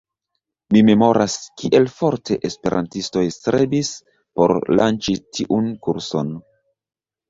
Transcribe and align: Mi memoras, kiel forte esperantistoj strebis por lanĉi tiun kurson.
Mi 0.75 0.79
memoras, 0.87 1.35
kiel 1.63 1.85
forte 1.99 2.39
esperantistoj 2.51 3.25
strebis 3.39 3.95
por 4.41 4.59
lanĉi 4.83 5.21
tiun 5.35 5.75
kurson. 5.89 6.39